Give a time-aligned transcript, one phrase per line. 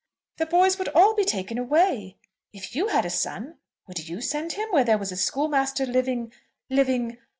[0.37, 2.17] "The boys would all be taken away.
[2.51, 6.33] If you had a son, would you send him where there was a schoolmaster living,
[6.71, 7.19] living